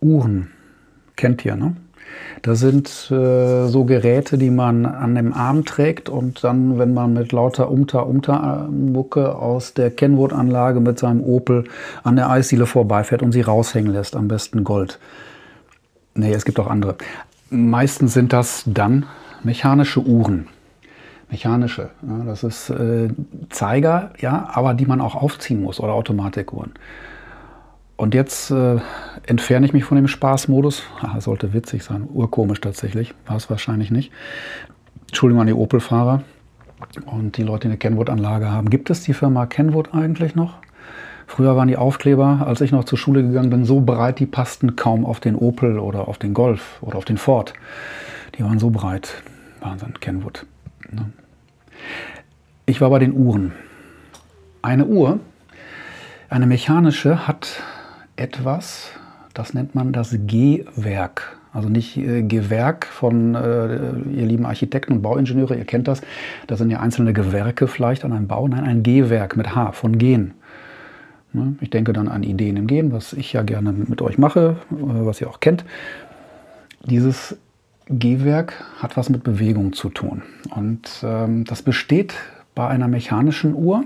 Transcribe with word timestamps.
Uhren. 0.00 0.50
Kennt 1.16 1.44
ihr, 1.44 1.56
ne? 1.56 1.76
Das 2.42 2.60
sind 2.60 2.88
äh, 3.10 3.66
so 3.66 3.84
Geräte, 3.84 4.38
die 4.38 4.50
man 4.50 4.86
an 4.86 5.14
dem 5.14 5.32
Arm 5.32 5.64
trägt 5.64 6.08
und 6.08 6.44
dann, 6.44 6.78
wenn 6.78 6.94
man 6.94 7.12
mit 7.12 7.32
lauter 7.32 7.70
Umta-Umta-Mucke 7.70 9.34
aus 9.34 9.74
der 9.74 9.90
Kenwood-Anlage 9.90 10.80
mit 10.80 10.98
seinem 10.98 11.22
Opel 11.22 11.64
an 12.04 12.16
der 12.16 12.30
Eisdiele 12.30 12.66
vorbeifährt 12.66 13.22
und 13.22 13.32
sie 13.32 13.40
raushängen 13.40 13.92
lässt, 13.92 14.16
am 14.16 14.28
besten 14.28 14.64
Gold. 14.64 14.98
Nee, 16.14 16.32
es 16.32 16.44
gibt 16.44 16.60
auch 16.60 16.68
andere. 16.68 16.96
Meistens 17.50 18.14
sind 18.14 18.32
das 18.32 18.64
dann 18.66 19.06
mechanische 19.42 20.00
Uhren. 20.00 20.48
Mechanische. 21.30 21.90
Ja, 22.06 22.24
das 22.24 22.44
ist 22.44 22.70
äh, 22.70 23.08
Zeiger, 23.50 24.12
ja, 24.18 24.48
aber 24.52 24.74
die 24.74 24.86
man 24.86 25.00
auch 25.00 25.16
aufziehen 25.16 25.62
muss 25.62 25.80
oder 25.80 25.92
Automatikuhren. 25.92 26.72
Und 27.96 28.14
jetzt 28.14 28.50
äh, 28.50 28.78
entferne 29.26 29.66
ich 29.66 29.72
mich 29.72 29.84
von 29.84 29.96
dem 29.96 30.08
Spaßmodus. 30.08 30.82
Ach, 31.00 31.20
sollte 31.20 31.54
witzig 31.54 31.82
sein. 31.82 32.06
Urkomisch 32.12 32.60
tatsächlich. 32.60 33.14
War 33.26 33.36
es 33.36 33.48
wahrscheinlich 33.48 33.90
nicht. 33.90 34.12
Entschuldigung 35.08 35.40
an 35.40 35.46
die 35.46 35.54
Opel-Fahrer 35.54 36.22
und 37.06 37.38
die 37.38 37.42
Leute, 37.42 37.62
die 37.62 37.68
eine 37.68 37.78
Kenwood-Anlage 37.78 38.50
haben. 38.50 38.68
Gibt 38.68 38.90
es 38.90 39.02
die 39.02 39.14
Firma 39.14 39.46
Kenwood 39.46 39.94
eigentlich 39.94 40.34
noch? 40.34 40.58
Früher 41.26 41.56
waren 41.56 41.68
die 41.68 41.76
Aufkleber, 41.76 42.44
als 42.46 42.60
ich 42.60 42.70
noch 42.70 42.84
zur 42.84 42.98
Schule 42.98 43.22
gegangen 43.22 43.50
bin, 43.50 43.64
so 43.64 43.80
breit, 43.80 44.20
die 44.20 44.26
passten 44.26 44.76
kaum 44.76 45.04
auf 45.04 45.18
den 45.18 45.34
Opel 45.34 45.78
oder 45.78 46.06
auf 46.06 46.18
den 46.18 46.34
Golf 46.34 46.78
oder 46.82 46.98
auf 46.98 47.04
den 47.04 47.16
Ford. 47.16 47.52
Die 48.36 48.44
waren 48.44 48.58
so 48.58 48.70
breit. 48.70 49.22
Wahnsinn, 49.60 49.94
Kenwood. 50.00 50.46
Ne? 50.90 51.10
Ich 52.66 52.80
war 52.80 52.90
bei 52.90 52.98
den 52.98 53.12
Uhren. 53.12 53.52
Eine 54.62 54.86
Uhr, 54.86 55.18
eine 56.28 56.46
mechanische, 56.46 57.26
hat 57.26 57.62
etwas, 58.16 58.90
das 59.34 59.54
nennt 59.54 59.74
man 59.74 59.92
das 59.92 60.16
G-Werk. 60.18 61.38
Also 61.52 61.68
nicht 61.68 61.96
äh, 61.96 62.22
Gewerk 62.22 62.86
von 62.86 63.34
äh, 63.34 63.76
ihr 64.10 64.26
lieben 64.26 64.44
Architekten 64.44 64.92
und 64.92 65.02
Bauingenieure, 65.02 65.56
ihr 65.56 65.64
kennt 65.64 65.88
das. 65.88 66.02
Da 66.46 66.56
sind 66.56 66.70
ja 66.70 66.80
einzelne 66.80 67.12
Gewerke 67.12 67.66
vielleicht 67.66 68.04
an 68.04 68.12
einem 68.12 68.26
Bau. 68.26 68.46
Nein, 68.46 68.64
ein 68.64 68.82
G-Werk 68.82 69.36
mit 69.36 69.54
H 69.54 69.72
von 69.72 69.96
Gen. 69.96 70.34
Ne? 71.32 71.56
Ich 71.60 71.70
denke 71.70 71.92
dann 71.92 72.08
an 72.08 72.22
Ideen 72.22 72.56
im 72.56 72.66
Gehen, 72.66 72.92
was 72.92 73.12
ich 73.12 73.32
ja 73.32 73.42
gerne 73.42 73.72
mit 73.72 74.02
euch 74.02 74.18
mache, 74.18 74.56
äh, 74.70 74.74
was 74.78 75.20
ihr 75.20 75.30
auch 75.30 75.40
kennt. 75.40 75.64
Dieses 76.84 77.36
G-Werk 77.88 78.64
hat 78.78 78.96
was 78.96 79.08
mit 79.10 79.22
Bewegung 79.22 79.72
zu 79.72 79.88
tun. 79.88 80.22
Und 80.50 80.88
ähm, 81.02 81.44
das 81.44 81.62
besteht 81.62 82.14
bei 82.54 82.66
einer 82.68 82.88
mechanischen 82.88 83.54
Uhr 83.54 83.84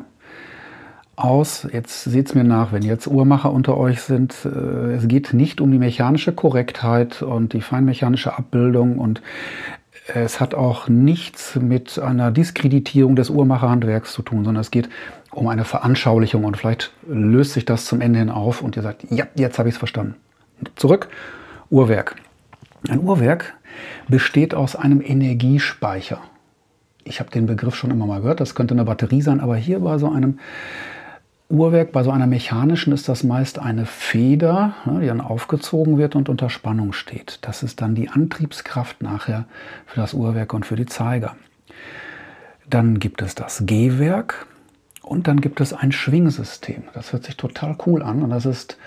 aus, 1.20 1.68
jetzt 1.72 2.04
seht 2.04 2.28
es 2.28 2.34
mir 2.34 2.44
nach, 2.44 2.72
wenn 2.72 2.82
jetzt 2.82 3.06
Uhrmacher 3.06 3.52
unter 3.52 3.76
euch 3.76 4.02
sind, 4.02 4.34
äh, 4.44 4.94
es 4.94 5.08
geht 5.08 5.32
nicht 5.32 5.60
um 5.60 5.70
die 5.70 5.78
mechanische 5.78 6.32
Korrektheit 6.32 7.22
und 7.22 7.52
die 7.52 7.60
feinmechanische 7.60 8.36
Abbildung 8.36 8.98
und 8.98 9.22
es 10.14 10.40
hat 10.40 10.54
auch 10.54 10.88
nichts 10.88 11.56
mit 11.56 11.98
einer 11.98 12.30
Diskreditierung 12.30 13.16
des 13.16 13.30
Uhrmacherhandwerks 13.30 14.12
zu 14.12 14.22
tun, 14.22 14.44
sondern 14.44 14.60
es 14.60 14.70
geht 14.70 14.88
um 15.30 15.46
eine 15.46 15.64
Veranschaulichung 15.64 16.44
und 16.44 16.56
vielleicht 16.56 16.92
löst 17.06 17.52
sich 17.52 17.64
das 17.64 17.84
zum 17.84 18.00
Ende 18.00 18.18
hin 18.18 18.30
auf 18.30 18.62
und 18.62 18.76
ihr 18.76 18.82
sagt, 18.82 19.04
ja, 19.10 19.26
jetzt 19.34 19.58
habe 19.58 19.68
ich 19.68 19.74
es 19.74 19.78
verstanden. 19.78 20.16
Zurück, 20.76 21.08
Uhrwerk. 21.70 22.16
Ein 22.88 23.00
Uhrwerk 23.00 23.54
besteht 24.08 24.54
aus 24.54 24.74
einem 24.74 25.00
Energiespeicher. 25.00 26.20
Ich 27.04 27.20
habe 27.20 27.30
den 27.30 27.46
Begriff 27.46 27.76
schon 27.76 27.90
immer 27.90 28.06
mal 28.06 28.20
gehört, 28.20 28.40
das 28.40 28.54
könnte 28.54 28.74
eine 28.74 28.84
Batterie 28.84 29.22
sein, 29.22 29.40
aber 29.40 29.56
hier 29.56 29.80
bei 29.80 29.98
so 29.98 30.10
einem 30.10 30.38
Uhrwerk, 31.50 31.90
bei 31.90 32.04
so 32.04 32.12
einer 32.12 32.28
mechanischen 32.28 32.92
ist 32.92 33.08
das 33.08 33.24
meist 33.24 33.58
eine 33.58 33.84
Feder, 33.84 34.74
die 34.86 35.06
dann 35.06 35.20
aufgezogen 35.20 35.98
wird 35.98 36.14
und 36.14 36.28
unter 36.28 36.48
Spannung 36.48 36.92
steht. 36.92 37.40
Das 37.42 37.64
ist 37.64 37.80
dann 37.80 37.96
die 37.96 38.08
Antriebskraft 38.08 39.02
nachher 39.02 39.46
für 39.86 40.00
das 40.00 40.14
Uhrwerk 40.14 40.54
und 40.54 40.64
für 40.64 40.76
die 40.76 40.86
Zeiger. 40.86 41.36
Dann 42.68 43.00
gibt 43.00 43.20
es 43.20 43.34
das 43.34 43.64
Gehwerk 43.66 44.46
und 45.02 45.26
dann 45.26 45.40
gibt 45.40 45.60
es 45.60 45.72
ein 45.72 45.90
Schwingsystem. 45.90 46.84
Das 46.94 47.12
hört 47.12 47.24
sich 47.24 47.36
total 47.36 47.76
cool 47.84 48.04
an 48.04 48.22
und 48.22 48.30
das 48.30 48.46
ist 48.46 48.78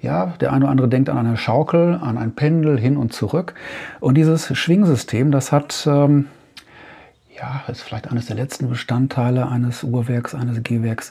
ja, 0.00 0.34
der 0.40 0.52
eine 0.52 0.64
oder 0.64 0.72
andere 0.72 0.88
denkt 0.88 1.08
an 1.08 1.18
eine 1.18 1.36
Schaukel, 1.36 1.98
an 2.02 2.18
ein 2.18 2.32
Pendel 2.32 2.78
hin 2.78 2.96
und 2.96 3.12
zurück. 3.12 3.54
Und 4.00 4.16
dieses 4.16 4.56
Schwingsystem, 4.56 5.30
das 5.30 5.52
hat 5.52 5.86
ähm, 5.88 6.26
ja, 7.40 7.62
ist 7.68 7.82
vielleicht 7.82 8.10
eines 8.10 8.26
der 8.26 8.36
letzten 8.36 8.68
Bestandteile 8.68 9.48
eines 9.48 9.84
Uhrwerks, 9.84 10.34
eines 10.34 10.62
Gehwerks, 10.62 11.10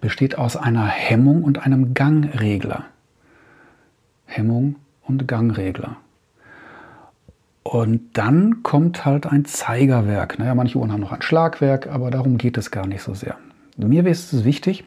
besteht 0.00 0.38
aus 0.38 0.56
einer 0.56 0.86
Hemmung 0.86 1.42
und 1.42 1.64
einem 1.64 1.94
Gangregler. 1.94 2.84
Hemmung 4.24 4.76
und 5.02 5.28
Gangregler. 5.28 5.96
Und 7.62 8.16
dann 8.16 8.62
kommt 8.62 9.04
halt 9.04 9.26
ein 9.26 9.44
Zeigerwerk. 9.44 10.38
Naja, 10.38 10.54
manche 10.54 10.78
Uhren 10.78 10.92
haben 10.92 11.00
noch 11.00 11.12
ein 11.12 11.22
Schlagwerk, 11.22 11.88
aber 11.88 12.10
darum 12.10 12.38
geht 12.38 12.56
es 12.56 12.70
gar 12.70 12.86
nicht 12.86 13.02
so 13.02 13.14
sehr. 13.14 13.36
Mir 13.76 14.06
ist 14.06 14.32
es 14.32 14.44
wichtig, 14.44 14.84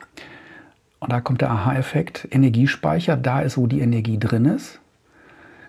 und 0.99 1.11
da 1.11 1.21
kommt 1.21 1.41
der 1.41 1.51
Aha-Effekt, 1.51 2.27
Energiespeicher, 2.31 3.15
da 3.15 3.41
ist, 3.41 3.57
wo 3.57 3.67
die 3.67 3.79
Energie 3.79 4.19
drin 4.19 4.45
ist. 4.45 4.79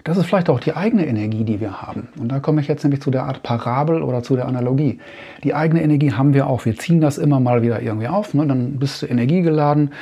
Das 0.05 0.16
ist 0.16 0.27
vielleicht 0.27 0.49
auch 0.49 0.61
die 0.61 0.75
eigene 0.75 1.06
Energie, 1.06 1.44
die 1.44 1.61
wir 1.61 1.83
haben. 1.83 2.09
Und 2.19 2.31
da 2.33 2.41
komme 2.41 2.61
ich 2.61 2.69
jetzt 2.69 2.83
nämlich 2.84 3.03
zu 3.03 3.11
der 3.11 3.25
Art 3.25 3.43
Parabel 3.43 4.03
oder 4.03 4.22
zu 4.22 4.34
der 4.34 4.49
Analogie. 4.49 4.99
Die 5.44 5.55
eigene 5.55 5.83
Energie 5.83 6.12
haben 6.12 6.33
wir 6.33 6.47
auch. 6.47 6.65
Wir 6.65 6.77
ziehen 6.77 7.00
das 7.00 7.19
immer 7.19 7.41
mal 7.41 7.62
wieder 7.62 7.83
irgendwie 7.83 8.09
auf. 8.09 8.33
Ne? 8.33 8.47
Dann 8.47 8.78
bist 8.78 9.03
du 9.03 9.06
energiegeladen, 9.06 9.93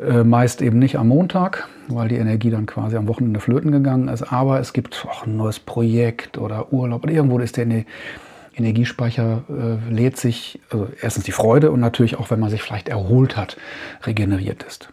äh, 0.00 0.22
meist 0.22 0.62
eben 0.62 0.78
nicht 0.78 0.96
am 0.96 1.08
Montag, 1.08 1.68
weil 1.88 2.08
die 2.08 2.16
Energie 2.16 2.50
dann 2.50 2.66
quasi 2.66 2.96
am 2.96 3.08
Wochenende 3.08 3.40
flöten 3.40 3.72
gegangen 3.72 4.08
ist. 4.08 4.22
Aber 4.22 4.60
es 4.60 4.72
gibt 4.72 5.04
auch 5.08 5.26
ein 5.26 5.36
neues 5.36 5.58
Projekt 5.58 6.38
oder 6.38 6.72
Urlaub 6.72 7.02
oder 7.02 7.12
irgendwo 7.12 7.38
ist 7.38 7.56
der 7.56 7.66
Energiespeicher 8.54 9.42
äh, 9.48 9.92
lädt 9.92 10.18
sich, 10.18 10.60
also 10.70 10.88
erstens 11.00 11.24
die 11.24 11.32
Freude 11.32 11.70
und 11.70 11.80
natürlich 11.80 12.18
auch, 12.18 12.30
wenn 12.30 12.38
man 12.38 12.50
sich 12.50 12.62
vielleicht 12.62 12.88
erholt 12.88 13.36
hat, 13.36 13.56
regeneriert 14.04 14.62
ist. 14.62 14.88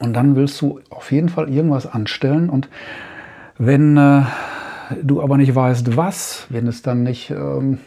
Und 0.00 0.14
dann 0.14 0.34
willst 0.34 0.60
du 0.60 0.80
auf 0.90 1.12
jeden 1.12 1.28
Fall 1.28 1.48
irgendwas 1.48 1.86
anstellen 1.86 2.50
und 2.50 2.68
wenn 3.64 3.96
äh, 3.96 4.22
du 5.02 5.22
aber 5.22 5.36
nicht 5.36 5.54
weißt, 5.54 5.96
was, 5.96 6.46
wenn 6.48 6.66
es 6.66 6.82
dann 6.82 7.04
nicht, 7.04 7.30
ähm, 7.30 7.78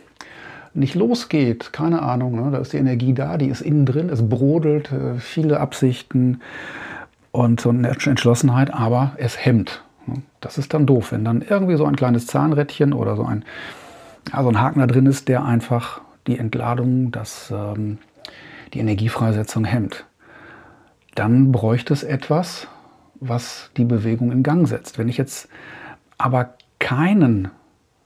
nicht 0.73 0.95
losgeht, 0.95 1.73
keine 1.73 2.01
Ahnung, 2.01 2.41
ne? 2.41 2.51
da 2.51 2.59
ist 2.59 2.71
die 2.71 2.77
Energie 2.77 3.13
da, 3.13 3.37
die 3.37 3.47
ist 3.47 3.59
innen 3.59 3.85
drin, 3.85 4.07
es 4.07 4.27
brodelt, 4.27 4.93
äh, 4.93 5.15
viele 5.19 5.59
Absichten 5.59 6.39
und 7.33 7.59
so 7.59 7.71
eine 7.71 7.89
Entschlossenheit, 7.89 8.73
aber 8.73 9.11
es 9.17 9.43
hemmt. 9.43 9.83
Ne? 10.07 10.21
Das 10.39 10.57
ist 10.57 10.73
dann 10.73 10.85
doof, 10.85 11.11
wenn 11.11 11.25
dann 11.25 11.41
irgendwie 11.41 11.75
so 11.75 11.83
ein 11.83 11.97
kleines 11.97 12.25
Zahnrädchen 12.25 12.93
oder 12.93 13.17
so 13.17 13.25
ein, 13.25 13.43
ja, 14.31 14.43
so 14.43 14.47
ein 14.47 14.61
Haken 14.61 14.79
da 14.79 14.87
drin 14.87 15.07
ist, 15.07 15.27
der 15.27 15.43
einfach 15.43 15.99
die 16.25 16.39
Entladung, 16.39 17.11
das, 17.11 17.51
ähm, 17.53 17.97
die 18.73 18.79
Energiefreisetzung 18.79 19.65
hemmt. 19.65 20.05
Dann 21.15 21.51
bräuchte 21.51 21.93
es 21.93 22.03
etwas, 22.03 22.69
was 23.27 23.69
die 23.77 23.85
Bewegung 23.85 24.31
in 24.31 24.43
Gang 24.43 24.67
setzt. 24.67 24.97
Wenn 24.97 25.09
ich 25.09 25.17
jetzt 25.17 25.49
aber 26.17 26.55
keinen 26.79 27.49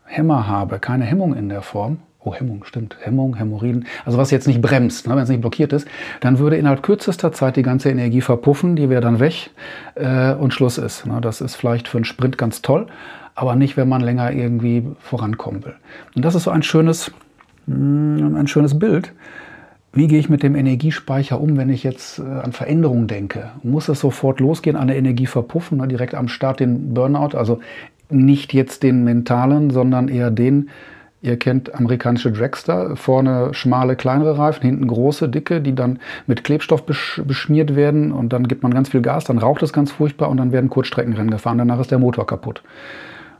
Hämmer 0.06 0.47
habe, 0.47 0.80
keine 0.80 1.06
Hemmung 1.06 1.35
in 1.35 1.50
der 1.50 1.62
Form, 1.62 2.00
oh 2.24 2.34
Hemmung, 2.34 2.63
stimmt, 2.66 2.97
Hemmung, 3.02 3.35
Hämorrhoiden, 3.35 3.85
also 4.06 4.18
was 4.18 4.31
jetzt 4.31 4.47
nicht 4.47 4.62
bremst, 4.62 5.07
ne, 5.07 5.16
wenn 5.16 5.24
es 5.24 5.30
nicht 5.30 5.41
blockiert 5.41 5.74
ist, 5.74 5.88
dann 6.19 6.40
würde 6.40 6.57
innerhalb 6.57 6.84
kürzester 6.84 7.31
Zeit 7.31 7.56
die 7.56 7.63
ganze 7.63 7.90
Energie 7.90 8.22
verpuffen, 8.22 8.75
die 8.75 8.90
wäre 8.90 9.02
dann 9.02 9.19
weg 9.19 9.52
äh, 9.96 10.34
und 10.34 10.53
Schluss 10.53 10.78
ist. 10.78 11.06
Ne. 11.06 11.19
Das 11.22 11.41
ist 11.41 11.56
vielleicht 11.56 11.88
für 11.88 11.97
einen 11.97 12.06
Sprint 12.06 12.38
ganz 12.38 12.62
toll, 12.62 12.88
aber 13.36 13.56
nicht, 13.56 13.78
wenn 13.78 13.88
man 13.88 14.01
länger 14.01 14.31
irgendwie 14.31 14.88
vorankommen 15.00 15.63
will. 15.63 15.75
Und 16.16 16.25
das 16.25 16.36
ist 16.36 16.44
so 16.44 16.51
ein 16.51 16.63
schönes, 16.63 17.12
mh, 17.68 17.75
hm, 17.75 18.36
ein 18.36 18.47
schönes 18.47 18.78
Bild, 18.78 19.13
wie 19.92 20.08
gehe 20.08 20.20
ich 20.20 20.30
mit 20.30 20.44
dem 20.44 20.56
Energiespeicher 20.56 21.42
um, 21.42 21.58
wenn 21.58 21.70
ich 21.70 21.84
jetzt 21.84 22.20
äh, 22.20 22.24
an 22.24 22.52
Veränderungen 22.52 23.08
denke? 23.08 23.52
Muss 23.64 23.90
es 23.90 24.00
sofort 24.00 24.40
losgehen, 24.40 24.76
an 24.76 24.88
der 24.88 24.98
Energie 24.98 25.26
verpuffen, 25.26 25.88
direkt 25.90 26.14
am 26.16 26.28
Start 26.28 26.60
den 26.60 26.94
Burnout? 26.94 27.36
Also 27.36 27.60
nicht 28.10 28.54
jetzt 28.54 28.84
den 28.84 29.04
mentalen, 29.04 29.69
sondern 29.69 30.08
eher 30.08 30.31
den, 30.31 30.69
ihr 31.22 31.38
kennt 31.38 31.74
amerikanische 31.75 32.31
Dragster, 32.31 32.96
vorne 32.96 33.54
schmale, 33.54 33.96
kleinere 33.96 34.38
Reifen, 34.38 34.63
hinten 34.63 34.88
große, 34.88 35.28
dicke, 35.30 35.62
die 35.62 35.75
dann 35.75 36.00
mit 36.28 36.44
Klebstoff 36.44 36.86
besch 36.86 37.22
beschmiert 37.25 37.75
werden 37.75 38.12
und 38.12 38.31
dann 38.31 38.48
gibt 38.48 38.63
man 38.63 38.74
ganz 38.74 38.90
viel 38.90 39.02
Gas, 39.02 39.25
dann 39.25 39.38
raucht 39.38 39.63
es 39.63 39.74
ganz 39.74 39.92
furchtbar 39.92 40.30
und 40.30 40.38
dann 40.38 40.52
werden 40.52 40.69
Kurzstreckenrennen 40.69 41.31
gefahren, 41.31 41.58
danach 41.58 41.80
ist 41.80 41.92
der 41.92 42.00
Motor 42.00 42.25
kaputt. 42.25 42.63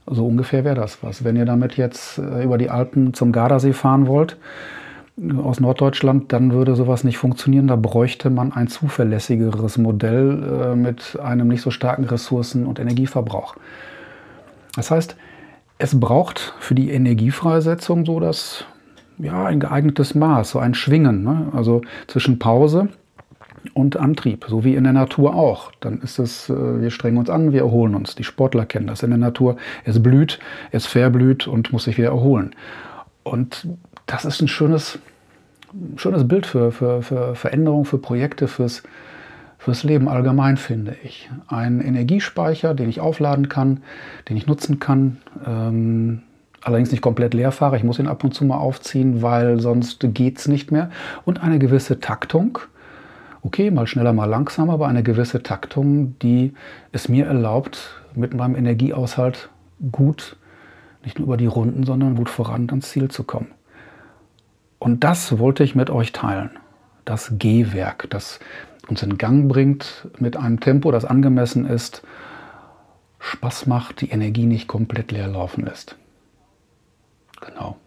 So 0.06 0.26
ungefähr 0.26 0.64
wäre 0.64 0.76
das 0.76 1.04
was. 1.04 1.24
Wenn 1.24 1.36
ihr 1.36 1.46
damit 1.46 1.78
jetzt 1.78 2.18
äh, 2.18 2.44
über 2.44 2.58
die 2.58 2.70
Alpen 2.70 3.14
zum 3.14 3.32
Gardasee 3.32 3.74
fahren 3.74 4.08
wollt, 4.08 4.38
aus 5.44 5.60
Norddeutschland, 5.60 6.32
dann 6.32 6.52
würde 6.52 6.76
sowas 6.76 7.04
nicht 7.04 7.18
funktionieren. 7.18 7.68
Da 7.68 7.76
bräuchte 7.76 8.30
man 8.30 8.54
ein 8.54 8.68
zuverlässigeres 8.68 9.78
Modell 9.78 10.44
äh, 10.44 10.76
mit 10.76 11.20
einem 11.22 11.48
nicht 11.48 11.62
so 11.62 11.72
starken 11.72 12.06
Ressourcen- 12.06 12.66
und 12.66 12.80
Energieverbrauch. 12.80 13.56
Das 14.76 14.92
heißt, 14.92 15.16
es 15.78 16.00
braucht 16.00 16.54
für 16.60 16.76
die 16.76 16.92
Energiefreisetzung 16.92 18.06
so 18.06 18.20
das, 18.20 18.66
ja, 19.18 19.46
ein 19.46 19.60
geeignetes 19.60 20.16
Maß, 20.16 20.52
so 20.52 20.60
ein 20.60 20.74
Schwingen. 20.74 21.24
Ne? 21.24 21.48
Also 21.54 21.82
zwischen 22.08 22.40
Pause 22.40 22.90
und 23.74 23.98
Antrieb, 23.98 24.46
so 24.48 24.64
wie 24.64 24.76
in 24.76 24.84
der 24.84 24.94
Natur 24.94 25.36
auch. 25.36 25.72
Dann 25.80 26.02
ist 26.02 26.20
es, 26.20 26.50
äh, 26.50 26.82
wir 26.82 26.92
strengen 26.92 27.18
uns 27.18 27.30
an, 27.30 27.52
wir 27.52 27.62
erholen 27.62 27.96
uns. 27.96 28.16
Die 28.16 28.24
Sportler 28.24 28.66
kennen 28.66 28.88
das 28.88 29.04
in 29.04 29.10
der 29.10 29.20
Natur. 29.20 29.58
Es 29.84 30.02
blüht, 30.02 30.40
es 30.72 30.86
verblüht 30.86 31.48
und 31.48 31.74
muss 31.74 31.86
sich 31.86 31.98
wieder 31.98 32.10
erholen. 32.10 32.56
Und 33.24 33.68
das 34.06 34.26
ist 34.26 34.42
ein 34.42 34.48
schönes, 34.48 35.00
schönes 35.96 36.28
Bild 36.28 36.46
für, 36.46 36.72
für, 36.72 37.02
für 37.02 37.36
Veränderung, 37.36 37.86
für 37.86 37.98
Projekte, 37.98 38.48
fürs, 38.48 38.84
fürs 39.58 39.84
Leben 39.84 40.08
allgemein, 40.08 40.58
finde 40.58 40.96
ich. 41.04 41.30
Ein 41.48 41.82
Energiespeicher, 41.82 42.74
den 42.74 42.90
ich 42.90 43.00
aufladen 43.00 43.50
kann, 43.50 43.82
den 44.28 44.38
ich 44.38 44.48
nutzen 44.48 44.80
kann. 44.80 45.18
Ähm, 45.46 46.22
allerdings 46.62 46.92
nicht 46.92 47.02
komplett 47.02 47.34
leer 47.34 47.52
fahre. 47.52 47.78
Ich 47.78 47.84
muss 47.84 48.00
ihn 48.00 48.08
ab 48.08 48.24
und 48.24 48.34
zu 48.34 48.46
mal 48.46 48.58
aufziehen, 48.58 49.22
weil 49.22 49.60
sonst 49.60 50.06
geht 50.14 50.40
es 50.40 50.48
nicht 50.48 50.72
mehr. 50.72 50.90
Und 51.26 51.42
eine 51.42 51.60
gewisse 51.60 52.00
Taktung. 52.00 52.60
Okay, 53.42 53.72
mal 53.72 53.88
schneller, 53.88 54.12
mal 54.12 54.26
langsamer, 54.26 54.74
aber 54.74 54.88
eine 54.88 55.04
gewisse 55.04 55.42
Taktung, 55.42 56.20
die 56.20 56.54
es 56.92 57.08
mir 57.08 57.26
erlaubt, 57.26 58.02
mit 58.14 58.34
meinem 58.34 58.56
Energieaushalt 58.56 59.50
gut, 59.92 60.36
nicht 61.06 61.20
nur 61.20 61.28
über 61.28 61.38
die 61.38 61.46
Runden, 61.46 61.86
sondern 61.86 62.16
gut 62.16 62.30
voran 62.30 62.68
ans 62.70 62.90
Ziel 62.90 63.10
zu 63.10 63.24
kommen. 63.24 63.48
Und 64.80 65.04
das 65.04 65.38
wollte 65.38 65.64
ich 65.64 65.76
mit 65.76 65.90
euch 65.90 66.14
teilen. 66.14 66.52
Das 67.06 67.34
Gehwerk, 67.38 68.10
das 68.10 68.40
uns 68.88 69.04
in 69.04 69.18
Gang 69.18 69.48
bringt 69.48 70.08
mit 70.20 70.38
einem 70.38 70.60
Tempo, 70.60 70.92
das 70.92 71.06
angemessen 71.06 71.66
ist, 71.66 72.02
Spaß 73.20 73.68
macht, 73.68 74.02
die 74.02 74.10
Energie 74.10 74.46
nicht 74.46 74.68
komplett 74.68 75.12
leer 75.12 75.28
laufen 75.28 75.66
lässt. 75.66 75.98
Genau. 77.42 77.78